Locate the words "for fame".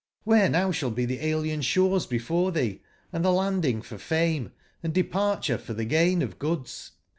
3.83-4.51